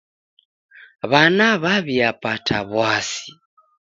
W'ana 1.11 1.47
w'aw'iapata 1.61 2.57
w'asi. 2.73 3.29